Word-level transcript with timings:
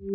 Hey, 0.00 0.06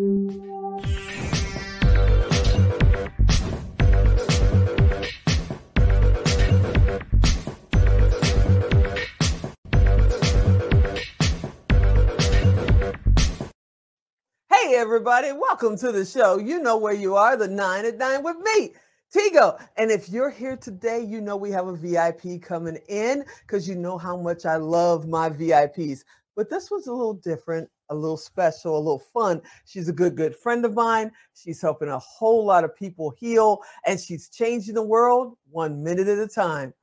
everybody, 14.73 15.31
welcome 15.33 15.77
to 15.77 15.91
the 15.91 16.03
show. 16.03 16.39
You 16.39 16.59
know 16.59 16.77
where 16.77 16.91
you 16.91 17.15
are, 17.15 17.37
the 17.37 17.47
nine 17.47 17.85
at 17.85 17.99
nine 17.99 18.23
with 18.23 18.37
me, 18.37 18.73
Tigo. 19.15 19.63
And 19.77 19.91
if 19.91 20.09
you're 20.09 20.31
here 20.31 20.57
today, 20.57 21.01
you 21.01 21.21
know 21.21 21.37
we 21.37 21.51
have 21.51 21.67
a 21.67 21.75
VIP 21.75 22.41
coming 22.41 22.79
in 22.89 23.23
because 23.41 23.69
you 23.69 23.75
know 23.75 23.99
how 23.99 24.17
much 24.17 24.47
I 24.47 24.55
love 24.55 25.07
my 25.07 25.29
VIPs. 25.29 26.03
But 26.35 26.49
this 26.49 26.71
was 26.71 26.87
a 26.87 26.91
little 26.91 27.13
different, 27.13 27.69
a 27.89 27.95
little 27.95 28.17
special, 28.17 28.77
a 28.77 28.79
little 28.79 29.03
fun. 29.13 29.41
She's 29.65 29.89
a 29.89 29.93
good, 29.93 30.15
good 30.15 30.35
friend 30.35 30.65
of 30.65 30.73
mine. 30.73 31.11
She's 31.33 31.61
helping 31.61 31.89
a 31.89 31.99
whole 31.99 32.45
lot 32.45 32.63
of 32.63 32.75
people 32.75 33.13
heal, 33.17 33.59
and 33.85 33.99
she's 33.99 34.29
changing 34.29 34.75
the 34.75 34.83
world 34.83 35.37
one 35.49 35.83
minute 35.83 36.07
at 36.07 36.19
a 36.19 36.27
time. 36.27 36.73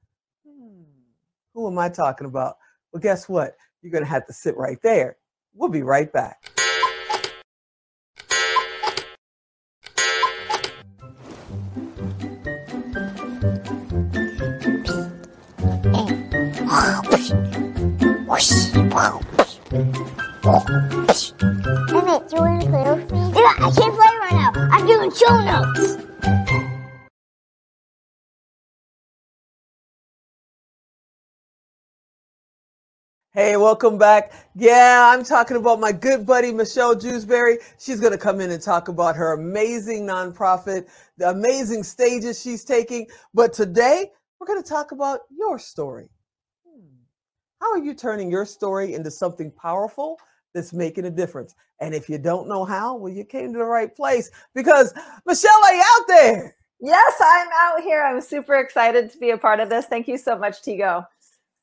Hmm. 0.46 0.82
Who 1.54 1.68
am 1.68 1.78
I 1.78 1.88
talking 1.88 2.26
about? 2.26 2.56
Well, 2.92 3.00
guess 3.00 3.28
what? 3.28 3.56
You're 3.80 3.92
going 3.92 4.04
to 4.04 4.10
have 4.10 4.26
to 4.26 4.32
sit 4.32 4.56
right 4.56 4.80
there. 4.82 5.16
We'll 5.54 5.70
be 5.70 5.82
right 5.82 6.12
back. 6.12 6.38
Emmett, 20.44 22.32
you 22.32 22.38
want 22.40 22.62
to 22.62 22.68
play 22.68 22.92
with 22.92 23.12
me? 23.12 23.32
Yeah, 23.34 23.54
I 23.58 23.72
can't 23.76 23.94
play 23.94 24.12
right 24.20 24.32
now. 24.32 24.68
I'm 24.72 24.86
doing 24.86 25.12
show 25.12 25.40
notes. 25.40 25.98
Hey, 33.34 33.56
welcome 33.56 33.98
back. 33.98 34.32
Yeah, 34.56 35.10
I'm 35.14 35.24
talking 35.24 35.56
about 35.56 35.80
my 35.80 35.92
good 35.92 36.26
buddy 36.26 36.52
Michelle 36.52 36.94
Jewsbury. 36.96 37.58
She's 37.78 38.00
going 38.00 38.12
to 38.12 38.18
come 38.18 38.40
in 38.40 38.50
and 38.50 38.62
talk 38.62 38.88
about 38.88 39.16
her 39.16 39.32
amazing 39.34 40.06
nonprofit, 40.06 40.88
the 41.18 41.30
amazing 41.30 41.84
stages 41.84 42.42
she's 42.42 42.64
taking. 42.64 43.06
But 43.34 43.52
today, 43.54 44.10
we're 44.40 44.48
going 44.48 44.62
to 44.62 44.68
talk 44.68 44.92
about 44.92 45.20
your 45.30 45.58
story. 45.58 46.10
Hmm. 46.68 46.86
How 47.60 47.72
are 47.72 47.78
you 47.84 47.94
turning 47.94 48.30
your 48.30 48.46
story 48.46 48.94
into 48.94 49.10
something 49.10 49.52
powerful 49.52 50.18
that's 50.54 50.72
making 50.72 51.04
a 51.04 51.10
difference? 51.10 51.54
And 51.80 51.94
if 51.94 52.08
you 52.08 52.18
don't 52.18 52.48
know 52.48 52.64
how, 52.64 52.96
well, 52.96 53.12
you 53.12 53.24
came 53.24 53.52
to 53.52 53.58
the 53.58 53.64
right 53.64 53.94
place 53.94 54.30
because 54.54 54.92
Michelle, 55.26 55.64
are 55.64 55.74
you 55.74 55.82
out 55.82 56.06
there? 56.08 56.56
Yes, 56.80 57.14
I'm 57.24 57.48
out 57.60 57.82
here. 57.82 58.02
I'm 58.02 58.20
super 58.20 58.56
excited 58.56 59.10
to 59.12 59.18
be 59.18 59.30
a 59.30 59.38
part 59.38 59.60
of 59.60 59.70
this. 59.70 59.86
Thank 59.86 60.08
you 60.08 60.18
so 60.18 60.36
much, 60.36 60.62
Tigo. 60.62 61.06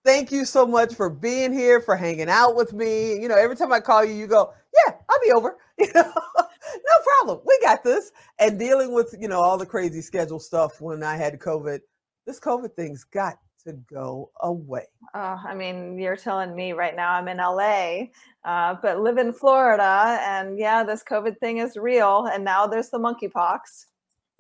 Thank 0.06 0.32
you 0.32 0.46
so 0.46 0.66
much 0.66 0.96
for 0.96 1.10
being 1.10 1.52
here, 1.52 1.82
for 1.82 1.96
hanging 1.96 2.30
out 2.30 2.56
with 2.56 2.72
me. 2.72 3.22
You 3.22 3.28
know, 3.28 3.36
every 3.36 3.58
time 3.58 3.74
I 3.74 3.82
call 3.82 4.06
you, 4.06 4.14
you 4.14 4.28
go, 4.28 4.54
Yeah, 4.74 4.94
I'll 5.10 5.20
be 5.24 5.32
over. 5.32 5.58
You 5.80 5.88
know, 5.96 6.12
no 6.14 6.94
problem. 7.06 7.40
We 7.48 7.58
got 7.62 7.86
this. 7.86 8.12
And 8.38 8.60
dealing 8.60 8.94
with, 8.94 9.16
you 9.18 9.30
know, 9.30 9.40
all 9.40 9.58
the 9.58 9.66
crazy 9.66 10.02
schedule 10.02 10.38
stuff 10.38 10.82
when 10.82 11.04
I 11.04 11.16
had 11.16 11.40
COVID, 11.40 11.80
this 12.28 12.38
COVID 12.38 12.74
thing's 12.74 13.06
got 13.06 13.38
to 13.70 13.78
go 13.94 14.32
away? 14.42 14.86
Uh, 15.14 15.38
I 15.46 15.54
mean, 15.56 15.98
you're 15.98 16.16
telling 16.16 16.56
me 16.56 16.74
right 16.74 16.96
now 16.96 17.14
I'm 17.14 17.28
in 17.28 17.38
LA, 17.38 18.08
uh, 18.44 18.76
but 18.82 19.00
live 19.00 19.18
in 19.18 19.32
Florida, 19.32 20.20
and 20.22 20.58
yeah, 20.58 20.84
this 20.84 21.04
COVID 21.04 21.38
thing 21.40 21.58
is 21.60 21.78
real. 21.78 22.28
And 22.32 22.44
now 22.44 22.68
there's 22.68 22.90
the 22.90 23.00
monkeypox. 23.00 23.86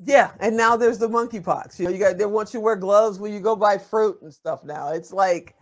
Yeah, 0.03 0.31
and 0.39 0.55
now 0.55 0.77
there's 0.77 0.97
the 0.97 1.09
monkeypox. 1.09 1.79
You 1.79 1.85
know, 1.85 1.91
you 1.91 1.99
got 1.99 2.17
they 2.17 2.25
want 2.25 2.53
you 2.53 2.59
to 2.59 2.63
wear 2.63 2.75
gloves 2.75 3.19
when 3.19 3.33
you 3.33 3.39
go 3.39 3.55
buy 3.55 3.77
fruit 3.77 4.17
and 4.21 4.33
stuff. 4.33 4.63
Now 4.63 4.89
it's 4.93 5.11
like, 5.11 5.55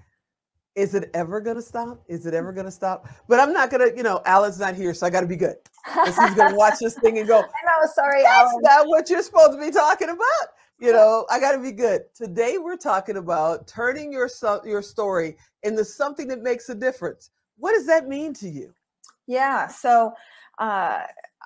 is 0.75 0.93
it 0.93 1.09
ever 1.13 1.41
gonna 1.41 1.61
stop? 1.61 2.03
Is 2.07 2.25
it 2.25 2.33
ever 2.33 2.53
gonna 2.53 2.71
stop? 2.71 3.07
But 3.27 3.39
I'm 3.39 3.51
not 3.51 3.71
gonna, 3.71 3.87
you 3.95 4.03
know, 4.03 4.21
Alan's 4.25 4.59
not 4.59 4.75
here, 4.75 4.93
so 4.93 5.07
I 5.07 5.09
got 5.09 5.21
to 5.21 5.27
be 5.27 5.35
good. 5.37 5.55
He's 6.05 6.15
gonna 6.35 6.55
watch 6.55 6.75
this 6.79 6.95
thing 6.99 7.17
and 7.17 7.27
go. 7.27 7.37
I 7.39 7.41
know, 7.41 7.89
sorry, 7.93 8.21
That's 8.21 8.39
Alan. 8.39 8.61
not 8.61 8.87
what 8.87 9.09
you're 9.09 9.23
supposed 9.23 9.53
to 9.53 9.59
be 9.59 9.71
talking 9.71 10.09
about 10.09 10.56
you 10.79 10.91
know, 10.93 11.25
I 11.29 11.39
got 11.39 11.53
to 11.53 11.61
be 11.61 11.71
good. 11.71 12.03
Today 12.13 12.57
we're 12.57 12.77
talking 12.77 13.17
about 13.17 13.67
turning 13.67 14.11
your 14.11 14.29
your 14.63 14.81
story 14.81 15.37
into 15.63 15.83
something 15.83 16.27
that 16.27 16.41
makes 16.43 16.69
a 16.69 16.75
difference. 16.75 17.31
What 17.57 17.71
does 17.73 17.87
that 17.87 18.07
mean 18.07 18.33
to 18.35 18.49
you? 18.49 18.73
Yeah, 19.25 19.67
so 19.67 20.13
uh, 20.59 21.03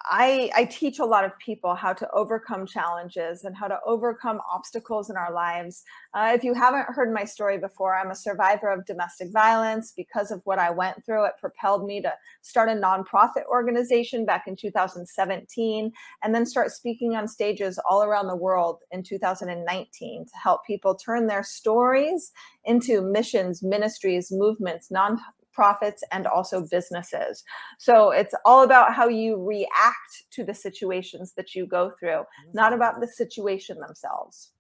I, 0.10 0.50
I 0.56 0.66
teach 0.66 1.00
a 1.00 1.06
lot 1.06 1.26
of 1.26 1.38
people 1.38 1.76
how 1.76 1.94
to 1.94 2.10
overcome 2.12 2.66
challenges 2.66 3.44
and 3.44 3.56
how 3.56 3.68
to 3.68 3.80
overcome 3.86 4.40
obstacles 4.50 5.10
in 5.10 5.18
our 5.18 5.34
lives. 5.34 5.84
Uh, 6.14 6.32
if 6.34 6.44
you 6.44 6.54
haven't 6.54 6.88
heard 6.88 7.14
my 7.14 7.26
story 7.26 7.58
before, 7.58 7.96
I'm 7.96 8.12
a 8.12 8.16
survivor 8.16 8.70
of 8.70 8.86
domestic 8.86 9.32
violence. 9.32 9.94
Because 9.96 10.32
of 10.32 10.42
what 10.46 10.60
I 10.60 10.72
went 10.72 11.06
through, 11.06 11.26
it 11.26 11.34
propelled 11.40 11.86
me 11.86 12.02
to 12.02 12.14
start 12.42 12.70
a 12.70 12.74
nonprofit 12.74 13.46
organization 13.50 14.26
back 14.26 14.48
in 14.48 14.56
2017 14.56 15.92
and 16.24 16.36
then 16.36 16.46
start 16.46 16.72
speaking 16.72 17.16
on 17.16 17.28
stages 17.28 17.80
all 17.90 18.04
around 18.04 18.28
the 18.28 18.36
world 18.36 18.80
in 18.92 19.04
2019 19.04 20.26
to 20.26 20.32
help 20.42 20.66
people 20.66 20.96
turn 20.96 21.28
their 21.28 21.44
stories 21.44 22.32
into 22.66 23.02
missions, 23.02 23.62
ministries, 23.62 24.32
movements, 24.32 24.90
non 24.92 25.20
profits 25.54 26.04
and 26.12 26.28
also 26.28 26.66
businesses. 26.70 27.44
So 27.78 28.12
it's 28.12 28.34
all 28.46 28.64
about 28.64 28.94
how 28.94 29.08
you 29.08 29.44
react 29.44 30.24
to 30.32 30.44
the 30.44 30.54
situations 30.54 31.34
that 31.36 31.56
you 31.56 31.66
go 31.66 31.92
through, 32.00 32.24
not 32.54 32.74
about 32.74 33.02
the 33.02 33.08
situation 33.08 33.80
themselves. 33.80 34.52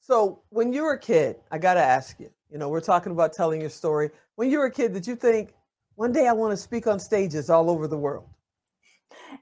So 0.00 0.42
when 0.50 0.72
you 0.72 0.84
were 0.84 0.92
a 0.92 0.98
kid, 0.98 1.36
I 1.50 1.58
got 1.58 1.74
to 1.74 1.82
ask 1.82 2.20
you, 2.20 2.30
you 2.50 2.58
know, 2.58 2.68
we're 2.68 2.80
talking 2.80 3.12
about 3.12 3.32
telling 3.32 3.60
your 3.60 3.70
story. 3.70 4.10
When 4.36 4.50
you 4.50 4.58
were 4.58 4.66
a 4.66 4.70
kid, 4.70 4.92
did 4.92 5.06
you 5.06 5.16
think 5.16 5.52
one 5.96 6.12
day 6.12 6.28
I 6.28 6.32
want 6.32 6.52
to 6.52 6.56
speak 6.56 6.86
on 6.86 7.00
stages 7.00 7.50
all 7.50 7.68
over 7.68 7.88
the 7.88 7.98
world? 7.98 8.28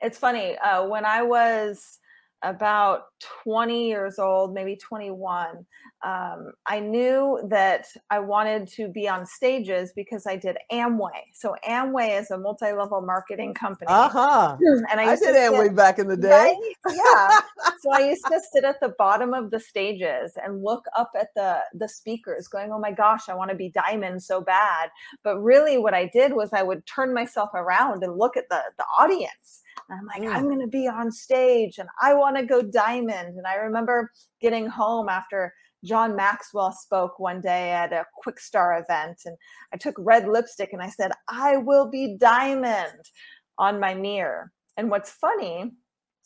It's 0.01 0.19
funny. 0.19 0.57
Uh, 0.59 0.87
when 0.87 1.05
I 1.05 1.23
was 1.23 1.99
about 2.45 3.05
20 3.43 3.89
years 3.89 4.19
old, 4.19 4.55
maybe 4.55 4.77
21, 4.77 5.65
um, 6.05 6.53
I 6.67 6.81
knew 6.81 7.41
that 7.49 7.87
I 8.11 8.19
wanted 8.19 8.69
to 8.73 8.89
be 8.89 9.09
on 9.09 9.25
stages 9.25 9.91
because 9.97 10.27
I 10.27 10.37
did 10.37 10.59
Amway. 10.71 11.33
So 11.33 11.57
Amway 11.67 12.21
is 12.21 12.31
a 12.31 12.37
multi-level 12.37 13.01
marketing 13.01 13.55
company. 13.55 13.87
Uh-huh. 13.89 14.57
And 14.91 15.01
I, 15.01 15.13
I 15.13 15.17
did 15.17 15.35
Amway 15.35 15.69
sit, 15.69 15.77
back 15.77 15.99
in 15.99 16.09
the 16.09 16.17
day. 16.17 16.55
Right? 16.87 16.95
Yeah. 16.95 17.71
so 17.81 17.91
I 17.91 18.01
used 18.01 18.25
to 18.27 18.39
sit 18.53 18.65
at 18.65 18.81
the 18.81 18.91
bottom 18.99 19.33
of 19.33 19.51
the 19.51 19.59
stages 19.59 20.35
and 20.45 20.63
look 20.63 20.85
up 20.97 21.13
at 21.19 21.29
the 21.35 21.61
the 21.73 21.89
speakers, 21.89 22.49
going, 22.49 22.71
"Oh 22.71 22.79
my 22.79 22.93
gosh, 22.93 23.29
I 23.31 23.35
want 23.35 23.51
to 23.51 23.57
be 23.57 23.71
diamond 23.71 24.23
so 24.23 24.43
bad." 24.43 24.91
But 25.23 25.39
really, 25.39 25.79
what 25.79 25.95
I 25.95 26.07
did 26.13 26.35
was 26.35 26.53
I 26.53 26.63
would 26.63 26.85
turn 26.85 27.15
myself 27.15 27.51
around 27.55 28.03
and 28.03 28.19
look 28.19 28.37
at 28.37 28.49
the 28.51 28.61
the 28.77 28.85
audience 28.99 29.63
and 29.89 29.99
I'm 29.99 30.07
like, 30.07 30.29
mm. 30.29 30.35
I'm 30.35 30.45
going 30.45 30.61
to 30.61 30.67
be 30.67 30.89
on 30.89 31.11
stage 31.11 31.79
and 31.79 31.89
I 32.01 32.15
want 32.15 32.37
to 32.37 32.47
go 32.47 32.63
diamond. 32.63 33.37
And 33.37 33.47
I 33.47 33.57
remember 33.57 34.11
getting 34.41 34.67
home 34.67 35.09
after 35.09 35.53
John 35.85 36.17
Maxwell 36.17 36.73
spoke 36.73 37.19
one 37.19 37.41
day 37.41 37.73
at 37.73 37.93
a 37.93 38.07
Quick 38.15 38.41
Star 38.41 38.79
event. 38.79 39.21
And 39.27 39.37
I 39.73 39.77
took 39.77 39.95
red 39.99 40.27
lipstick 40.27 40.73
and 40.73 40.83
I 40.83 40.89
said, 40.89 41.13
I 41.29 41.59
will 41.59 41.91
be 41.91 42.17
diamond 42.19 43.11
on 43.59 43.81
my 43.81 43.95
mirror. 43.95 44.51
And 44.77 44.91
what's 44.91 45.11
funny 45.11 45.73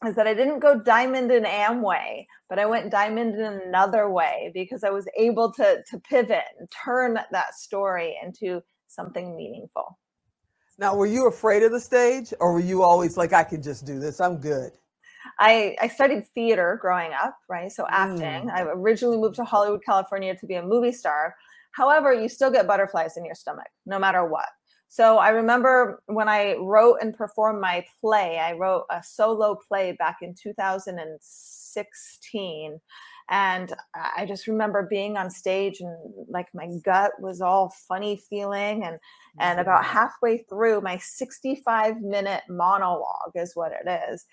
is 0.06 0.14
that 0.14 0.28
I 0.28 0.34
didn't 0.34 0.60
go 0.60 0.78
diamond 0.78 1.32
in 1.32 1.42
Amway, 1.42 2.26
but 2.48 2.60
I 2.60 2.66
went 2.66 2.92
diamond 2.92 3.34
in 3.34 3.60
another 3.66 4.08
way 4.08 4.52
because 4.54 4.84
I 4.84 4.90
was 4.90 5.08
able 5.16 5.52
to, 5.54 5.82
to 5.90 5.98
pivot 5.98 6.44
and 6.58 6.68
turn 6.84 7.18
that 7.32 7.54
story 7.54 8.16
into 8.22 8.62
something 8.86 9.36
meaningful. 9.36 9.98
Now, 10.78 10.94
were 10.94 11.06
you 11.06 11.26
afraid 11.26 11.64
of 11.64 11.72
the 11.72 11.80
stage 11.80 12.32
or 12.38 12.52
were 12.52 12.60
you 12.60 12.84
always 12.84 13.16
like, 13.16 13.32
I 13.32 13.42
can 13.42 13.62
just 13.62 13.84
do 13.84 13.98
this? 13.98 14.20
I'm 14.20 14.38
good. 14.38 14.70
I, 15.40 15.76
I 15.80 15.88
studied 15.88 16.26
theater 16.28 16.78
growing 16.80 17.10
up, 17.12 17.36
right? 17.48 17.70
So 17.70 17.84
acting. 17.90 18.48
Mm. 18.48 18.52
I 18.52 18.62
originally 18.62 19.18
moved 19.18 19.34
to 19.36 19.44
Hollywood, 19.44 19.84
California 19.84 20.36
to 20.36 20.46
be 20.46 20.54
a 20.54 20.62
movie 20.62 20.92
star. 20.92 21.34
However, 21.72 22.12
you 22.12 22.28
still 22.28 22.50
get 22.50 22.68
butterflies 22.68 23.16
in 23.16 23.24
your 23.24 23.34
stomach 23.34 23.66
no 23.86 23.98
matter 23.98 24.24
what. 24.24 24.46
So 24.88 25.18
I 25.18 25.30
remember 25.30 26.00
when 26.06 26.28
I 26.28 26.54
wrote 26.54 26.98
and 27.02 27.12
performed 27.14 27.60
my 27.60 27.84
play, 28.00 28.38
I 28.38 28.52
wrote 28.52 28.84
a 28.90 29.02
solo 29.02 29.58
play 29.68 29.96
back 29.98 30.18
in 30.22 30.34
2016 30.40 32.80
and 33.30 33.74
i 33.94 34.24
just 34.26 34.46
remember 34.46 34.86
being 34.88 35.16
on 35.16 35.30
stage 35.30 35.80
and 35.80 35.96
like 36.28 36.46
my 36.54 36.68
gut 36.84 37.12
was 37.20 37.40
all 37.40 37.72
funny 37.86 38.16
feeling 38.30 38.84
and 38.84 38.98
and 39.40 39.60
about 39.60 39.84
halfway 39.84 40.38
through 40.48 40.80
my 40.80 40.96
65 40.98 42.00
minute 42.00 42.42
monologue 42.48 43.32
is 43.34 43.52
what 43.54 43.72
it 43.72 43.88
is 44.10 44.26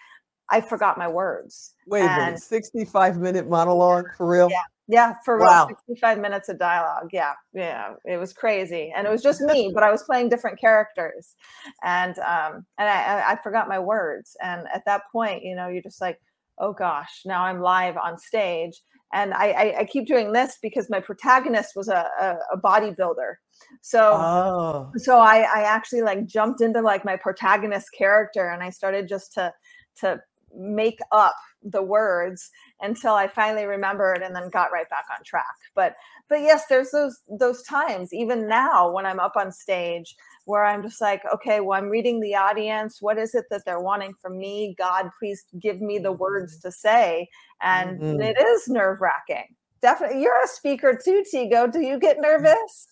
I 0.49 0.61
forgot 0.61 0.97
my 0.97 1.07
words. 1.07 1.73
Wait 1.87 2.01
a 2.01 2.09
minute, 2.09 2.39
65 2.39 3.17
minute 3.17 3.49
monologue 3.49 4.05
for 4.15 4.27
real? 4.27 4.49
Yeah. 4.49 4.61
Yeah, 4.87 5.15
for 5.25 5.39
Wow. 5.39 5.63
about 5.65 5.69
65 5.69 6.19
minutes 6.19 6.47
of 6.47 6.59
dialogue. 6.59 7.09
Yeah, 7.11 7.33
yeah, 7.53 7.95
it 8.05 8.17
was 8.17 8.33
crazy, 8.33 8.93
and 8.95 9.07
it 9.07 9.09
was 9.09 9.23
just 9.23 9.41
me, 9.41 9.71
but 9.73 9.81
I 9.81 9.89
was 9.89 10.03
playing 10.03 10.29
different 10.29 10.59
characters, 10.59 11.33
and 11.81 12.15
um, 12.19 12.67
and 12.77 12.87
I, 12.87 13.03
I- 13.03 13.31
I 13.31 13.35
forgot 13.41 13.67
my 13.67 13.79
words, 13.79 14.37
and 14.43 14.67
at 14.71 14.83
that 14.85 15.01
point, 15.11 15.43
you 15.43 15.55
know, 15.55 15.69
you're 15.69 15.81
just 15.81 15.99
like, 16.01 16.19
oh 16.57 16.73
gosh, 16.73 17.21
now 17.25 17.43
I'm 17.43 17.61
live 17.61 17.97
on 17.97 18.17
stage, 18.17 18.81
and 19.13 19.33
I 19.33 19.47
I, 19.47 19.79
I 19.79 19.85
keep 19.85 20.07
doing 20.07 20.31
this 20.31 20.57
because 20.61 20.89
my 20.89 20.99
protagonist 20.99 21.75
was 21.75 21.87
a 21.87 22.07
a, 22.19 22.35
a 22.53 22.57
bodybuilder, 22.57 23.35
so 23.81 24.13
Oh, 24.13 24.91
so 24.97 25.19
I, 25.19 25.39
I 25.41 25.61
actually 25.63 26.01
like 26.01 26.25
jumped 26.25 26.61
into 26.61 26.81
like 26.81 27.05
my 27.05 27.15
protagonist 27.15 27.87
character 27.97 28.49
and 28.49 28.63
I 28.63 28.69
started 28.69 29.07
just 29.07 29.33
to 29.33 29.53
to 30.01 30.19
make 30.57 30.99
up 31.11 31.35
the 31.63 31.81
words 31.81 32.49
until 32.81 33.13
I 33.13 33.27
finally 33.27 33.65
remembered 33.65 34.21
and 34.21 34.35
then 34.35 34.49
got 34.49 34.71
right 34.71 34.89
back 34.89 35.05
on 35.11 35.23
track. 35.25 35.45
But 35.75 35.95
but 36.29 36.41
yes, 36.41 36.63
there's 36.69 36.91
those 36.91 37.19
those 37.39 37.63
times 37.63 38.13
even 38.13 38.47
now 38.47 38.91
when 38.91 39.05
I'm 39.05 39.19
up 39.19 39.33
on 39.35 39.51
stage 39.51 40.15
where 40.45 40.63
I'm 40.63 40.81
just 40.81 41.01
like, 41.01 41.21
okay, 41.33 41.59
well, 41.59 41.77
I'm 41.77 41.89
reading 41.89 42.19
the 42.19 42.35
audience. 42.35 43.01
What 43.01 43.17
is 43.17 43.35
it 43.35 43.45
that 43.49 43.63
they're 43.65 43.79
wanting 43.79 44.13
from 44.21 44.37
me? 44.37 44.75
God, 44.77 45.09
please 45.19 45.43
give 45.59 45.81
me 45.81 45.97
the 45.99 46.11
words 46.11 46.59
to 46.59 46.71
say. 46.71 47.27
And 47.61 47.99
Mhm. 47.99 48.21
it 48.21 48.39
is 48.39 48.67
nerve 48.67 49.01
wracking. 49.01 49.55
Definitely. 49.81 50.21
You're 50.21 50.43
a 50.43 50.47
speaker 50.47 50.97
too, 51.03 51.23
Tigo. 51.31 51.71
Do 51.71 51.81
you 51.81 51.99
get 51.99 52.19
nervous? 52.19 52.87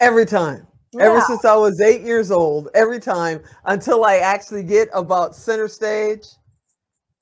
every 0.00 0.26
time. 0.26 0.66
Ever 1.00 1.20
since 1.20 1.44
I 1.44 1.54
was 1.54 1.80
eight 1.80 2.00
years 2.00 2.30
old, 2.30 2.70
every 2.74 2.98
time 2.98 3.42
until 3.66 4.04
I 4.04 4.16
actually 4.16 4.62
get 4.62 4.88
about 4.94 5.36
center 5.36 5.68
stage 5.68 6.26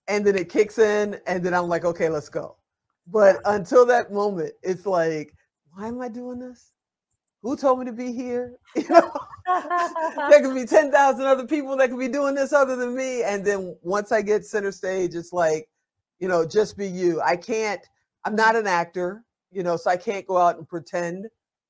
and 0.08 0.24
then 0.24 0.36
it 0.36 0.48
kicks 0.48 0.78
in 0.78 1.18
and 1.26 1.44
then 1.44 1.52
I'm 1.52 1.68
like, 1.68 1.84
okay, 1.84 2.08
let's 2.08 2.28
go. 2.28 2.56
But 3.08 3.40
until 3.44 3.84
that 3.86 4.12
moment, 4.12 4.52
it's 4.62 4.86
like, 4.86 5.34
why 5.72 5.88
am 5.88 6.00
I 6.00 6.08
doing 6.08 6.38
this? 6.38 6.72
Who 7.42 7.56
told 7.56 7.80
me 7.80 7.86
to 7.86 7.92
be 7.92 8.12
here? 8.12 8.56
You 8.76 8.88
know, 8.88 9.12
there 10.28 10.42
could 10.42 10.54
be 10.54 10.64
10,000 10.66 11.24
other 11.26 11.46
people 11.46 11.76
that 11.78 11.90
could 11.90 12.00
be 12.00 12.08
doing 12.08 12.34
this 12.36 12.52
other 12.52 12.76
than 12.76 12.96
me. 12.96 13.22
And 13.24 13.44
then 13.44 13.76
once 13.82 14.12
I 14.12 14.22
get 14.22 14.46
center 14.46 14.72
stage, 14.72 15.14
it's 15.14 15.32
like, 15.32 15.68
you 16.20 16.28
know, 16.28 16.46
just 16.46 16.78
be 16.78 16.88
you. 16.88 17.20
I 17.22 17.36
can't, 17.36 17.82
I'm 18.24 18.36
not 18.36 18.56
an 18.56 18.66
actor, 18.68 19.24
you 19.52 19.62
know, 19.64 19.76
so 19.76 19.90
I 19.90 19.98
can't 19.98 20.26
go 20.26 20.38
out 20.38 20.58
and 20.58 20.68
pretend 20.68 21.26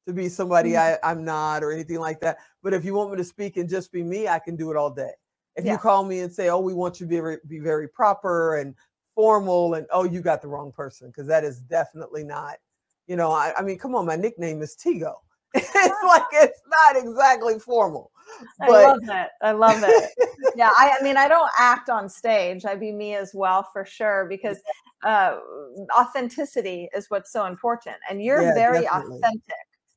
to 0.07 0.15
be 0.15 0.29
somebody 0.29 0.77
Mhm. 0.77 0.81
I, 0.81 0.99
I'm 1.11 1.25
not 1.25 1.65
or 1.65 1.73
anything 1.73 1.99
like 2.01 2.21
that. 2.21 2.39
But 2.63 2.75
if 2.75 2.85
you 2.85 2.95
want 2.95 3.13
me 3.13 3.19
to 3.19 3.25
speak 3.25 3.57
and 3.59 3.69
just 3.69 3.93
be 3.93 4.03
me, 4.05 4.29
I 4.29 4.39
can 4.41 4.57
do 4.57 4.71
it 4.71 4.77
all 4.77 4.91
day. 4.91 5.13
If 5.57 5.65
Yeah. 5.65 5.73
you 5.73 5.79
call 5.79 6.05
me 6.05 6.21
and 6.21 6.33
say, 6.33 6.51
oh, 6.51 6.61
we 6.61 6.75
want 6.75 7.01
you 7.01 7.07
to 7.07 7.11
be 7.11 7.17
very, 7.17 7.39
be 7.49 7.61
very 7.61 7.89
proper 7.89 8.57
and 8.59 8.75
formal, 9.17 9.75
and 9.75 9.87
oh, 9.93 10.05
you 10.05 10.23
got 10.23 10.43
the 10.43 10.49
wrong 10.49 10.73
person, 10.73 11.09
because 11.09 11.27
that 11.29 11.45
is 11.45 11.61
definitely 11.63 12.25
not, 12.25 12.57
you 13.09 13.17
know, 13.17 13.33
I, 13.33 13.53
I 13.59 13.63
mean, 13.63 13.79
come 13.79 13.95
on, 13.97 14.07
my 14.07 14.17
nickname 14.17 14.63
is 14.63 14.77
Tigo. 14.77 15.15
it's 15.75 16.05
like 16.07 16.23
it's 16.33 16.61
not 16.69 16.97
exactly 17.03 17.59
formal. 17.59 18.11
I 18.61 18.67
But 18.67 18.85
love 18.87 19.01
it. 19.09 19.29
I 19.43 19.53
love 19.53 19.83
it. 19.83 20.11
yeah, 20.57 20.71
I, 20.77 20.97
I 20.99 21.03
mean, 21.03 21.17
I 21.17 21.29
don't 21.29 21.51
act 21.59 21.89
on 21.89 22.09
stage. 22.09 22.65
I 22.65 22.75
be 22.75 22.93
me 22.93 23.15
as 23.15 23.33
well 23.35 23.67
for 23.73 23.85
sure 23.85 24.27
because 24.29 24.59
uh, 25.05 25.37
authenticity 25.99 26.89
is 26.95 27.07
what's 27.09 27.33
so 27.33 27.47
important, 27.47 27.97
and 28.11 28.23
you're 28.23 28.43
Yeah, 28.43 28.55
very 28.55 28.85
definitely. 28.85 29.19
authentic. 29.19 29.55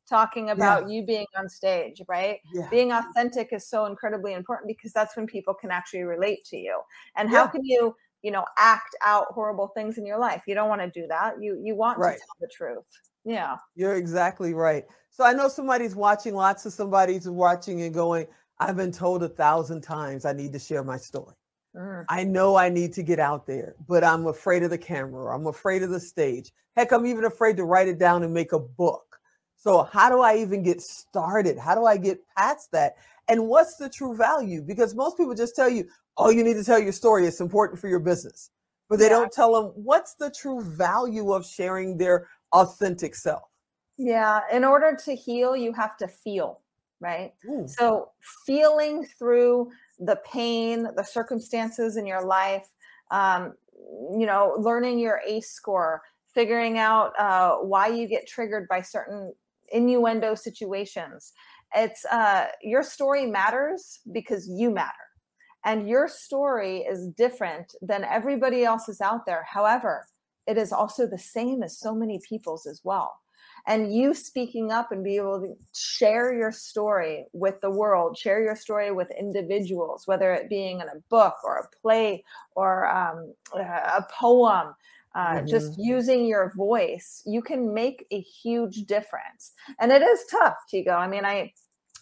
Talking 0.10 0.50
about 0.50 0.90
you 0.90 1.06
being 1.06 1.28
on 1.38 1.48
stage, 1.48 2.02
right? 2.08 2.40
yeah, 2.54 2.68
Being 2.72 2.92
authentic 2.92 3.50
is 3.52 3.68
so 3.68 3.86
incredibly 3.86 4.34
important 4.34 4.68
because 4.68 4.92
that's 4.92 5.16
when 5.16 5.28
people 5.28 5.54
can 5.54 5.70
actually 5.70 6.02
relate 6.02 6.44
to 6.46 6.58
you. 6.58 6.80
And 7.16 7.30
how 7.30 7.46
can 7.46 7.64
you, 7.64 7.96
you 8.24 8.32
know, 8.32 8.44
act 8.58 8.96
out 9.06 9.28
horrible 9.30 9.68
things 9.76 10.00
in 10.00 10.08
your 10.08 10.18
life? 10.18 10.42
You 10.48 10.56
don't 10.56 10.68
want 10.68 10.82
to 10.82 10.90
do 10.90 11.06
that. 11.10 11.36
You 11.40 11.62
you 11.64 11.76
want 11.76 12.00
Right. 12.00 12.18
to 12.18 12.20
tell 12.20 12.36
the 12.40 12.48
truth. 12.52 12.86
Yeah. 13.26 13.58
you're 13.76 13.96
exactly 13.96 14.54
right. 14.54 14.86
So 15.10 15.24
I 15.24 15.34
know 15.34 15.48
somebody's 15.50 15.96
watching, 15.96 16.34
lots 16.34 16.66
of 16.66 16.74
somebody's 16.74 17.28
watching 17.30 17.82
and 17.82 17.94
going, 17.94 18.28
I've 18.60 18.78
been 18.78 18.92
told 18.92 19.24
a 19.24 19.30
thousand 19.30 19.82
times 19.82 20.26
I 20.26 20.34
need 20.34 20.54
to 20.54 20.60
share 20.60 20.84
my 20.84 20.98
story. 20.98 21.36
Mm. 21.76 22.06
I 22.10 22.24
know 22.24 22.56
I 22.56 22.70
need 22.70 22.94
to 22.94 23.04
get 23.04 23.20
out 23.20 23.46
there, 23.46 23.76
but 23.88 24.04
I'm 24.04 24.28
afraid 24.28 24.64
of 24.64 24.70
the 24.70 24.78
camera. 24.78 25.36
I'm 25.36 25.48
afraid 25.48 25.84
of 25.84 25.90
the 25.90 26.00
stage. 26.00 26.52
Heck, 26.76 26.92
I'm 26.92 27.06
even 27.06 27.26
afraid 27.26 27.58
to 27.58 27.66
write 27.66 27.88
it 27.88 28.00
down 28.00 28.24
and 28.24 28.34
make 28.34 28.54
a 28.54 28.60
book. 28.60 29.20
So, 29.56 29.84
how 29.84 30.10
do 30.10 30.22
I 30.22 30.38
even 30.38 30.64
get 30.64 30.82
started? 30.82 31.58
How 31.58 31.76
do 31.76 31.86
I 31.86 31.98
get 31.98 32.20
past 32.38 32.72
that? 32.72 32.94
And 33.28 33.48
what's 33.48 33.76
the 33.76 33.90
true 33.90 34.16
value? 34.16 34.62
Because 34.62 34.96
most 34.96 35.18
people 35.18 35.36
just 35.36 35.56
tell 35.56 35.70
you, 35.70 35.86
oh, 36.18 36.30
you 36.30 36.44
need 36.44 36.54
to 36.56 36.64
tell 36.64 36.80
your 36.80 36.94
story. 36.94 37.28
It's 37.28 37.42
important 37.42 37.80
for 37.80 37.90
your 37.90 38.00
business. 38.00 38.52
But 38.90 39.00
they 39.00 39.06
Yeah. 39.06 39.10
don't 39.20 39.32
tell 39.32 39.54
them 39.54 39.72
what's 39.76 40.16
the 40.16 40.32
true 40.32 40.62
value 40.62 41.34
of 41.34 41.46
sharing 41.46 41.98
their 41.98 42.28
authentic 42.52 43.16
self. 43.16 43.44
Yeah. 43.98 44.42
In 44.52 44.64
order 44.64 44.96
to 45.06 45.16
heal, 45.16 45.56
you 45.56 45.74
have 45.74 45.98
to 45.98 46.08
feel, 46.08 46.62
right? 47.00 47.34
Ooh, 47.46 47.68
So, 47.68 48.12
feeling 48.46 49.06
through 49.06 49.72
the 50.00 50.18
pain, 50.26 50.88
the 50.96 51.04
circumstances 51.04 51.98
in 51.98 52.06
your 52.06 52.24
life, 52.24 52.68
um, 53.12 53.56
you 54.18 54.26
know, 54.26 54.56
learning 54.58 55.00
your 55.00 55.22
ACE 55.26 55.50
score, 55.52 56.02
figuring 56.34 56.78
out 56.78 57.18
uh, 57.20 57.58
why 57.58 57.88
you 57.88 58.08
get 58.08 58.28
triggered 58.28 58.68
by 58.70 58.82
certain 58.82 59.34
innuendo 59.72 60.36
situations. 60.36 61.34
It's 61.76 62.06
uh, 62.06 62.48
your 62.62 62.84
story 62.84 63.26
matters 63.26 64.00
because 64.12 64.48
you 64.50 64.72
matter. 64.72 64.94
And 65.66 65.90
your 65.90 66.08
story 66.08 66.80
is 66.80 67.08
different 67.10 67.76
than 67.82 68.04
everybody 68.06 68.64
else's 68.64 69.02
out 69.02 69.26
there. 69.26 69.44
However, 69.44 70.08
it 70.48 70.58
is 70.58 70.72
also 70.72 71.06
the 71.06 71.18
same 71.18 71.64
as 71.64 71.78
so 71.78 71.94
many 71.94 72.20
people's 72.20 72.66
as 72.66 72.82
well. 72.84 73.20
And 73.68 73.94
you 73.94 74.14
speaking 74.14 74.72
up 74.72 74.92
and 74.92 75.04
be 75.04 75.18
able 75.18 75.42
to 75.42 75.56
share 75.78 76.34
your 76.34 76.52
story 76.52 77.26
with 77.34 77.60
the 77.62 77.70
world 77.70 78.18
share 78.18 78.42
your 78.42 78.56
story 78.56 78.92
with 78.92 79.12
individuals 79.12 80.08
whether 80.08 80.34
it 80.34 80.50
being 80.50 80.80
in 80.80 80.88
a 80.88 81.00
book 81.10 81.36
or 81.44 81.58
a 81.58 81.82
play 81.82 82.24
or 82.56 82.88
um, 82.88 83.34
a 83.54 84.06
poem 84.12 84.74
uh, 85.16 85.42
just 85.42 85.78
using 85.78 86.26
your 86.26 86.54
voice 86.56 87.22
you 87.26 87.42
can 87.42 87.74
make 87.74 88.06
a 88.12 88.22
huge 88.22 88.86
difference. 88.86 89.54
And 89.80 89.92
it 89.92 90.02
is 90.02 90.24
tough 90.32 90.56
tigo. 90.72 90.96
I 90.96 91.08
mean 91.08 91.26
i 91.26 91.52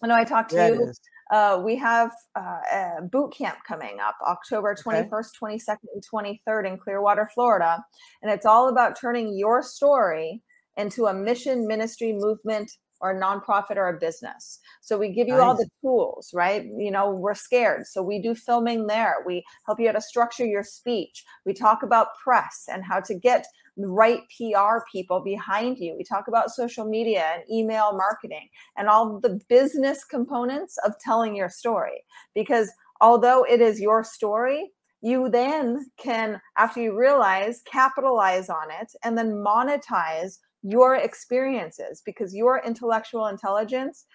i 0.04 0.08
know 0.08 0.16
i 0.16 0.24
talked 0.24 0.52
to 0.52 0.58
yeah, 0.58 0.68
you. 0.70 0.94
Uh, 1.32 1.62
we 1.64 1.76
have 1.78 2.12
uh, 2.36 2.60
a 2.72 3.02
boot 3.02 3.34
camp 3.34 3.58
coming 3.68 4.00
up 4.00 4.16
October 4.26 4.72
Okay. 4.72 5.08
21st, 5.10 5.30
22nd, 5.42 5.78
and 5.94 6.04
23rd 6.14 6.68
in 6.68 6.78
Clearwater, 6.78 7.30
Florida. 7.34 7.84
And 8.22 8.32
it's 8.32 8.46
all 8.46 8.70
about 8.70 9.00
turning 9.00 9.38
your 9.38 9.62
story 9.62 10.42
into 10.78 11.08
a 11.08 11.14
mission, 11.14 11.68
ministry, 11.68 12.14
movement, 12.14 12.72
or 13.00 13.12
a 13.12 13.22
nonprofit 13.22 13.78
or 13.78 13.90
a 13.90 14.00
business. 14.00 14.60
So 14.82 14.98
we 14.98 15.10
give 15.10 15.28
you 15.28 15.40
all 15.40 15.56
the 15.56 15.70
tools, 15.82 16.32
right? 16.34 16.66
You 16.78 16.92
know, 16.92 17.12
we're 17.12 17.36
scared. 17.36 17.86
So 17.86 18.02
we 18.02 18.22
do 18.22 18.34
filming 18.34 18.88
there. 18.88 19.18
We 19.26 19.44
help 19.66 19.80
you 19.80 19.88
how 19.88 19.94
to 19.94 20.02
structure 20.02 20.46
your 20.46 20.64
speech. 20.64 21.24
We 21.46 21.54
talk 21.54 21.84
about 21.84 22.08
press 22.24 22.66
and 22.72 22.84
how 22.84 23.02
to 23.02 23.14
get 23.14 23.46
right 23.78 24.22
PR 24.38 24.80
people 24.92 25.22
behind 25.22 25.78
you. 25.78 25.96
We 25.98 26.04
talk 26.04 26.28
about 26.28 26.52
social 26.52 26.86
media 26.86 27.32
and 27.36 27.44
email 27.52 27.96
marketing 27.96 28.50
and 28.78 28.88
all 28.88 29.20
the 29.20 29.40
business 29.50 30.04
components 30.04 30.78
of 30.86 31.00
telling 31.00 31.36
your 31.36 31.50
story. 31.50 32.04
Because 32.34 32.72
although 33.02 33.44
it 33.44 33.62
is 33.62 33.80
your 33.80 34.04
story, 34.04 34.72
you 35.02 35.30
then 35.30 35.86
can, 35.98 36.42
after 36.58 36.82
you 36.82 36.98
realize, 36.98 37.62
capitalize 37.66 38.50
on 38.50 38.72
it 38.82 38.92
and 39.04 39.18
then 39.18 39.32
monetize 39.32 40.40
your 40.64 40.96
experiences 40.96 42.02
because 42.06 42.36
your 42.36 42.62
intellectual 42.66 43.28
intelligence 43.28 44.06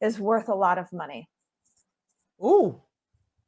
is 0.00 0.20
worth 0.20 0.48
a 0.48 0.54
lot 0.54 0.78
of 0.78 0.92
money. 0.92 1.28
Ooh. 2.42 2.80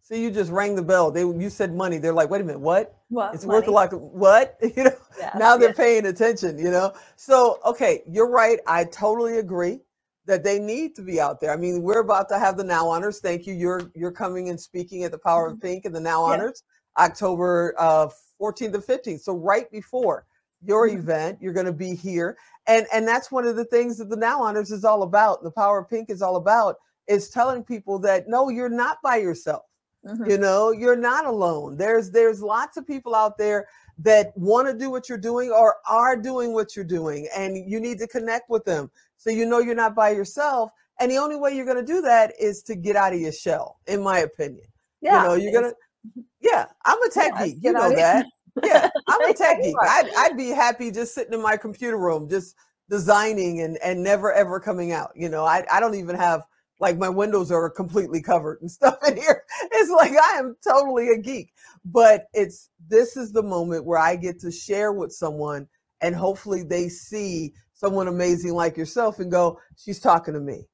See, 0.08 0.22
you 0.22 0.30
just 0.30 0.52
rang 0.52 0.76
the 0.76 0.82
bell. 0.82 1.10
They 1.10 1.22
you 1.22 1.50
said 1.50 1.74
money. 1.74 1.98
They're 1.98 2.12
like, 2.12 2.30
wait 2.30 2.40
a 2.40 2.44
minute, 2.44 2.60
what? 2.60 2.96
Well, 3.10 3.32
It's 3.32 3.44
worth 3.44 3.66
a 3.66 3.72
lot. 3.72 3.92
Of, 3.92 4.00
what? 4.00 4.56
You 4.76 4.84
know, 4.84 4.92
now 5.34 5.56
they're 5.56 5.74
paying 5.74 6.06
attention. 6.06 6.58
You 6.58 6.70
know. 6.70 6.92
So 7.16 7.58
okay, 7.64 8.04
you're 8.08 8.30
right. 8.30 8.60
I 8.68 8.84
totally 8.84 9.38
agree 9.38 9.80
that 10.26 10.44
they 10.44 10.60
need 10.60 10.94
to 10.94 11.02
be 11.02 11.20
out 11.20 11.40
there. 11.40 11.50
I 11.52 11.56
mean, 11.56 11.82
we're 11.82 12.02
about 12.02 12.28
to 12.28 12.38
have 12.38 12.56
the 12.56 12.62
Now 12.62 12.88
Honors. 12.88 13.18
Thank 13.18 13.48
you. 13.48 13.54
You're 13.54 13.90
you're 13.96 14.12
coming 14.12 14.48
and 14.48 14.60
speaking 14.60 15.02
at 15.02 15.10
the 15.10 15.18
Power 15.18 15.48
of 15.48 15.60
Pink 15.60 15.86
and 15.86 15.94
the 15.94 15.98
Now 16.00 16.24
Yeah. 16.28 16.34
Honors, 16.34 16.62
October 16.98 17.74
uh, 17.76 18.08
14th 18.40 18.74
to 18.74 18.78
15th. 18.78 19.22
So 19.22 19.34
right 19.34 19.68
before 19.72 20.24
your 20.64 20.88
Mhm. 20.88 20.98
event, 21.00 21.38
you're 21.40 21.52
going 21.52 21.66
to 21.66 21.72
be 21.72 21.96
here, 21.96 22.36
and 22.68 22.86
and 22.92 23.08
that's 23.08 23.32
one 23.32 23.44
of 23.44 23.56
the 23.56 23.64
things 23.64 23.98
that 23.98 24.08
the 24.08 24.16
Now 24.16 24.40
Honors 24.40 24.70
is 24.70 24.84
all 24.84 25.02
about. 25.02 25.42
The 25.42 25.50
Power 25.50 25.80
of 25.80 25.90
Pink 25.90 26.10
is 26.10 26.22
all 26.22 26.36
about 26.36 26.76
is 27.08 27.28
telling 27.28 27.64
people 27.64 27.98
that 28.00 28.28
no, 28.28 28.50
you're 28.50 28.68
not 28.68 28.98
by 29.02 29.16
yourself 29.16 29.64
Mhm. 30.06 30.30
you 30.30 30.38
know 30.38 30.70
you're 30.70 30.96
not 30.96 31.26
alone 31.26 31.76
there's 31.76 32.10
there's 32.10 32.40
lots 32.40 32.76
of 32.76 32.86
people 32.86 33.14
out 33.14 33.36
there 33.36 33.66
that 33.98 34.32
want 34.36 34.68
to 34.68 34.74
do 34.74 34.90
what 34.90 35.08
you're 35.08 35.18
doing 35.18 35.50
or 35.50 35.76
are 35.88 36.16
doing 36.16 36.52
what 36.52 36.76
you're 36.76 36.84
doing 36.84 37.26
and 37.36 37.56
you 37.70 37.80
need 37.80 37.98
to 37.98 38.06
connect 38.06 38.48
with 38.50 38.64
them 38.64 38.90
so 39.16 39.30
you 39.30 39.46
know 39.46 39.58
you're 39.58 39.74
not 39.74 39.94
by 39.94 40.10
yourself 40.10 40.70
and 41.00 41.10
the 41.10 41.16
only 41.16 41.36
way 41.36 41.54
you're 41.54 41.64
going 41.64 41.76
to 41.76 41.92
do 41.92 42.00
that 42.00 42.32
is 42.40 42.62
to 42.62 42.74
get 42.76 42.94
out 42.96 43.12
of 43.12 43.20
your 43.20 43.32
shell 43.32 43.78
in 43.86 44.02
my 44.02 44.18
opinion 44.20 44.66
Yeah. 45.00 45.22
you 45.22 45.28
know 45.28 45.34
you're 45.34 45.52
going 45.52 45.64
to 45.72 46.24
Yeah, 46.40 46.66
I'm 46.84 47.02
a 47.02 47.10
tech 47.10 47.32
Yes, 47.34 47.48
geek. 47.48 47.58
You 47.62 47.72
know 47.72 47.90
that. 47.92 48.26
Yeah, 48.64 48.88
I'm 49.08 49.22
a 49.24 49.28
Yeah, 49.28 49.32
tech 49.34 49.62
geek. 49.62 49.76
I'd, 49.82 50.08
I'd 50.16 50.36
be 50.36 50.48
happy 50.48 50.90
just 50.90 51.14
sitting 51.14 51.34
in 51.34 51.42
my 51.42 51.56
computer 51.56 51.98
room, 51.98 52.28
just 52.28 52.54
designing 52.88 53.60
and, 53.60 53.76
and 53.82 54.02
never 54.02 54.32
ever 54.32 54.60
coming 54.60 54.92
out. 54.92 55.12
You 55.14 55.28
know, 55.28 55.44
I, 55.44 55.64
I 55.70 55.78
don't 55.80 55.94
even 55.94 56.16
have 56.16 56.44
like 56.80 56.98
my 56.98 57.08
windows 57.08 57.50
are 57.50 57.70
completely 57.70 58.20
covered 58.22 58.60
and 58.60 58.70
stuff 58.78 58.98
in 59.06 59.16
here. 59.16 59.42
It's 59.72 59.90
like 59.90 60.12
I 60.12 60.38
am 60.38 60.56
totally 60.66 61.08
a 61.10 61.18
geek. 61.18 61.52
But 61.84 62.26
it's 62.34 62.70
this 62.88 63.16
is 63.16 63.32
the 63.32 63.42
moment 63.42 63.84
where 63.84 63.98
I 63.98 64.16
get 64.16 64.40
to 64.40 64.50
share 64.50 64.92
with 64.92 65.12
someone 65.12 65.68
and 66.00 66.14
hopefully 66.14 66.62
they 66.62 66.88
see 66.88 67.52
someone 67.74 68.08
amazing 68.08 68.52
like 68.54 68.76
yourself 68.76 69.18
and 69.18 69.30
go, 69.30 69.58
she's 69.76 70.00
talking 70.00 70.34
to 70.34 70.40
me 70.40 70.66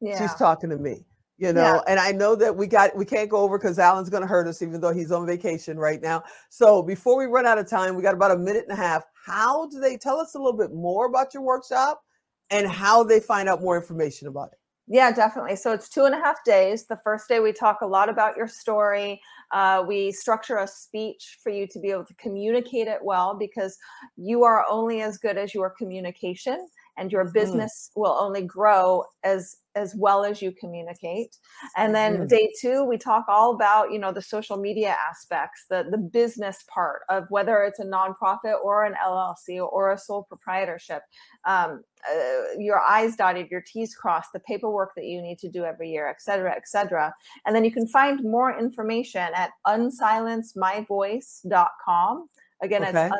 Yeah. 0.00 0.18
she's 0.18 0.34
talking 0.34 0.70
to 0.70 0.76
me 0.78 1.06
you 1.38 1.52
know 1.54 1.62
Yeah. 1.76 1.80
and 1.88 1.98
i 1.98 2.12
know 2.12 2.34
that 2.36 2.54
we 2.54 2.66
got 2.66 2.94
we 2.94 3.06
can't 3.06 3.30
go 3.30 3.38
over 3.38 3.58
because 3.58 3.78
alan's 3.78 4.10
going 4.10 4.22
to 4.22 4.26
hurt 4.28 4.46
us 4.46 4.60
even 4.60 4.78
though 4.80 4.92
he's 4.92 5.10
on 5.10 5.26
vacation 5.26 5.78
right 5.78 6.00
now 6.02 6.22
so 6.50 6.82
before 6.82 7.16
we 7.16 7.24
run 7.24 7.46
out 7.46 7.56
of 7.56 7.66
time 7.68 7.94
we 7.96 8.02
got 8.02 8.12
about 8.14 8.30
a 8.30 8.36
minute 8.36 8.64
and 8.68 8.78
a 8.78 8.80
half 8.82 9.04
how 9.26 9.66
do 9.68 9.80
they 9.80 9.96
tell 9.96 10.18
us 10.20 10.34
a 10.34 10.38
little 10.38 10.56
bit 10.58 10.72
more 10.72 11.06
about 11.06 11.32
your 11.32 11.42
workshop 11.42 12.02
and 12.50 12.66
how 12.68 13.02
they 13.02 13.20
find 13.20 13.48
out 13.48 13.62
more 13.62 13.76
information 13.80 14.28
about 14.28 14.50
it 14.52 14.58
Yeah, 14.92 15.12
definitely. 15.12 15.54
So 15.54 15.72
it's 15.72 15.88
two 15.88 16.04
and 16.04 16.14
a 16.16 16.18
half 16.18 16.42
days. 16.44 16.86
The 16.86 16.96
first 16.96 17.28
day, 17.28 17.38
we 17.38 17.52
talk 17.52 17.80
a 17.80 17.86
lot 17.86 18.08
about 18.08 18.36
your 18.36 18.48
story. 18.48 19.20
Uh, 19.52 19.84
we 19.86 20.10
structure 20.10 20.56
a 20.58 20.66
speech 20.66 21.38
for 21.44 21.50
you 21.50 21.68
to 21.68 21.78
be 21.78 21.90
able 21.92 22.04
to 22.06 22.14
communicate 22.14 22.88
it 22.88 22.98
well 23.04 23.36
because 23.38 23.78
you 24.16 24.42
are 24.42 24.64
only 24.68 25.00
as 25.00 25.16
good 25.16 25.38
as 25.38 25.54
your 25.54 25.70
communication 25.70 26.66
and 26.96 27.12
your 27.12 27.24
business 27.32 27.90
will 27.94 28.16
only 28.20 28.42
grow 28.42 29.04
as 29.24 29.56
as 29.76 29.94
well 29.96 30.24
as 30.24 30.42
you 30.42 30.50
communicate 30.50 31.38
and 31.76 31.94
then 31.94 32.22
Mhm. 32.22 32.28
day 32.28 32.52
two 32.60 32.82
we 32.84 32.98
talk 32.98 33.24
all 33.28 33.54
about 33.54 33.92
you 33.92 34.00
know 34.00 34.10
the 34.12 34.20
social 34.20 34.56
media 34.56 34.96
aspects 35.08 35.64
the 35.70 35.84
the 35.90 35.96
business 35.98 36.64
part 36.68 37.02
of 37.08 37.24
whether 37.30 37.62
it's 37.62 37.78
a 37.78 37.84
nonprofit 37.84 38.56
or 38.64 38.82
an 38.84 38.94
llc 39.04 39.60
or 39.72 39.92
a 39.92 39.98
sole 39.98 40.24
proprietorship 40.24 41.02
um, 41.44 41.84
uh, 42.10 42.42
your 42.58 42.80
I's 42.80 43.14
dotted, 43.14 43.50
your 43.50 43.60
T's 43.60 43.94
crossed, 43.94 44.32
the 44.32 44.40
paperwork 44.40 44.94
that 44.96 45.04
you 45.04 45.20
need 45.20 45.38
to 45.40 45.50
do 45.50 45.64
every 45.64 45.90
year, 45.90 46.08
et 46.08 46.22
cetera, 46.22 46.50
et 46.56 46.66
cetera. 46.66 47.14
And 47.44 47.54
then 47.54 47.62
you 47.64 47.70
can 47.70 47.86
find 47.86 48.24
more 48.24 48.58
information 48.58 49.28
at 49.34 49.50
unsilencemyvoice.com. 49.66 52.30
Again, 52.62 52.84
Okay. 52.84 53.06
it's 53.06 53.10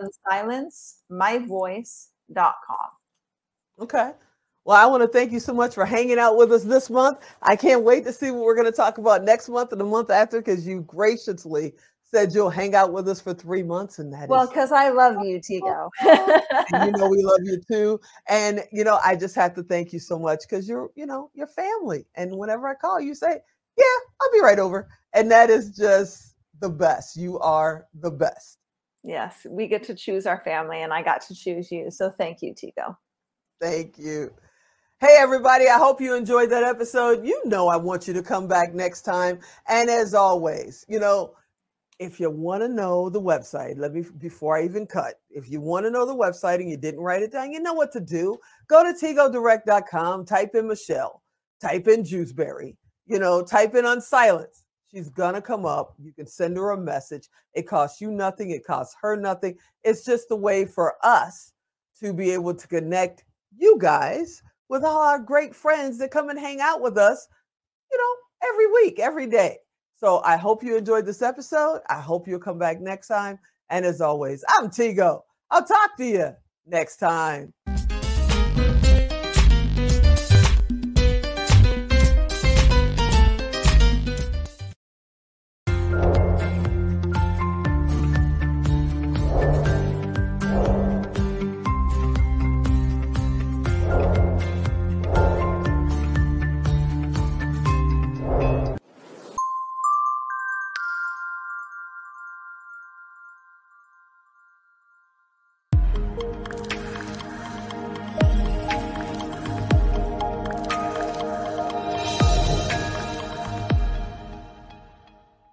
unsilencemyvoice.com. 1.10 2.99
okay. 3.80 4.12
Well 4.64 4.76
i 4.76 4.86
want 4.86 5.02
to 5.02 5.08
thank 5.08 5.32
you 5.32 5.40
so 5.40 5.54
much 5.54 5.74
for 5.74 5.86
hanging 5.86 6.18
out 6.18 6.36
with 6.36 6.52
us 6.52 6.64
this 6.64 6.90
month. 6.90 7.18
I 7.42 7.56
can't 7.56 7.82
wait 7.82 8.04
to 8.04 8.12
see 8.12 8.30
what 8.30 8.42
we're 8.42 8.54
going 8.54 8.70
to 8.70 8.72
talk 8.72 8.98
about 8.98 9.24
next 9.24 9.48
month 9.48 9.72
and 9.72 9.80
the 9.80 9.84
month 9.84 10.10
after 10.10 10.38
because 10.38 10.66
you 10.66 10.82
graciously 10.82 11.72
said 12.04 12.34
you'll 12.34 12.50
hang 12.50 12.74
out 12.74 12.92
with 12.92 13.08
us 13.08 13.20
for 13.20 13.32
three 13.32 13.62
months 13.62 13.98
and 13.98 14.12
that 14.12 14.24
is 14.24 14.28
Well, 14.28 14.48
because 14.48 14.72
I 14.72 14.88
love 14.90 15.24
you, 15.24 15.36
oh, 15.36 15.40
Tigo. 15.40 15.90
Oh, 16.02 16.40
you 16.84 16.92
know 16.92 17.08
we 17.08 17.22
love 17.22 17.40
you 17.42 17.60
too. 17.70 18.00
And 18.28 18.62
you 18.70 18.84
know 18.84 19.00
i 19.04 19.16
just 19.16 19.34
have 19.34 19.54
to 19.54 19.62
thank 19.62 19.92
you 19.92 19.98
so 19.98 20.18
much 20.18 20.40
because 20.42 20.68
you're 20.68 20.90
you 20.94 21.06
know 21.06 21.30
your 21.34 21.46
family. 21.46 22.06
And 22.14 22.36
whenever 22.36 22.68
i 22.68 22.74
call 22.74 23.00
you 23.00 23.14
say 23.14 23.38
yeah 23.78 23.96
i'll 24.20 24.32
be 24.32 24.40
right 24.40 24.58
over. 24.58 24.88
And 25.14 25.30
that 25.30 25.50
is 25.50 25.76
just 25.76 26.30
the 26.60 26.68
best. 26.68 27.16
You 27.16 27.38
are 27.40 27.86
the 27.94 28.10
best. 28.10 28.58
Yes, 29.02 29.46
we 29.48 29.66
get 29.66 29.82
to 29.84 29.94
choose 29.94 30.26
our 30.26 30.40
family, 30.44 30.82
and 30.82 30.92
I 30.92 31.02
got 31.02 31.22
to 31.22 31.34
choose 31.34 31.72
you. 31.72 31.90
So 31.90 32.10
thank 32.10 32.42
you, 32.42 32.54
Tigo. 32.54 32.96
Thank 33.60 33.98
you 33.98 34.32
hey 35.00 35.16
everybody 35.18 35.66
i 35.66 35.78
hope 35.78 35.98
you 35.98 36.14
enjoyed 36.14 36.50
that 36.50 36.62
episode 36.62 37.24
you 37.24 37.40
know 37.46 37.68
i 37.68 37.76
want 37.76 38.06
you 38.06 38.12
to 38.12 38.22
come 38.22 38.46
back 38.46 38.74
next 38.74 39.00
time 39.00 39.38
and 39.66 39.88
as 39.88 40.12
always 40.12 40.84
you 40.90 40.98
know 40.98 41.34
if 42.00 42.18
you 42.18 42.30
want 42.30 42.62
to 42.62 42.68
know 42.68 43.10
the 43.10 43.20
website, 43.20 43.78
let 43.78 43.92
me 43.92 44.02
before 44.18 44.56
I 44.56 44.64
even 44.64 44.86
cut. 44.86 45.20
If 45.28 45.50
you 45.50 45.60
want 45.60 45.84
to 45.84 45.90
know 45.90 46.06
the 46.06 46.16
website 46.16 46.54
and 46.54 46.70
you 46.70 46.78
didn't 46.78 47.02
write 47.02 47.22
it 47.22 47.30
down, 47.30 47.52
you 47.52 47.60
know 47.60 47.74
what 47.74 47.92
to 47.92 48.00
do. 48.00 48.38
Go 48.68 48.82
to 48.82 48.98
tigodirect.com, 48.98 50.24
type 50.24 50.54
in 50.54 50.66
Michelle, 50.66 51.22
type 51.60 51.86
in 51.88 52.02
Jewsbury, 52.02 52.74
you 53.04 53.18
know, 53.18 53.44
type 53.44 53.74
in 53.74 53.84
unsilence. 53.84 54.62
She's 54.90 55.10
gonna 55.10 55.42
come 55.42 55.66
up. 55.66 55.94
You 55.98 56.14
can 56.14 56.26
send 56.26 56.56
her 56.56 56.70
a 56.70 56.76
message. 56.80 57.28
It 57.52 57.68
costs 57.68 58.00
you 58.00 58.10
nothing, 58.10 58.50
it 58.50 58.64
costs 58.64 58.96
her 59.02 59.14
nothing. 59.14 59.58
It's 59.84 60.02
just 60.02 60.30
a 60.30 60.36
way 60.36 60.64
for 60.64 60.94
us 61.02 61.52
to 62.00 62.14
be 62.14 62.30
able 62.30 62.54
to 62.54 62.66
connect 62.66 63.24
you 63.56 63.78
guys 63.78 64.42
with 64.68 64.84
all 64.84 65.02
our 65.02 65.18
great 65.18 65.54
friends 65.54 65.98
that 65.98 66.10
come 66.10 66.30
and 66.30 66.38
hang 66.38 66.60
out 66.60 66.80
with 66.80 66.96
us, 66.96 67.26
you 67.90 67.98
know, 67.98 68.48
every 68.48 68.66
week, 68.72 68.98
every 68.98 69.26
day. 69.26 69.58
So 69.98 70.22
I 70.24 70.36
hope 70.36 70.62
you 70.62 70.76
enjoyed 70.76 71.04
this 71.04 71.22
episode. 71.22 71.80
I 71.88 72.00
hope 72.00 72.26
you'll 72.26 72.40
come 72.40 72.58
back 72.58 72.80
next 72.80 73.08
time. 73.08 73.38
And 73.68 73.84
as 73.84 74.00
always, 74.00 74.44
I'm 74.48 74.70
Tigo. 74.70 75.22
I'll 75.50 75.64
talk 75.64 75.96
to 75.98 76.06
you 76.06 76.30
next 76.66 76.96
time. 76.96 77.52